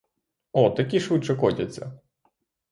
О, 0.51 0.69
такі 0.69 0.99
швидше 0.99 1.35
котяться. 1.35 1.99